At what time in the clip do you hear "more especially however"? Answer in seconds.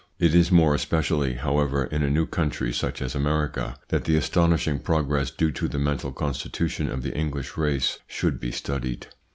0.51-1.83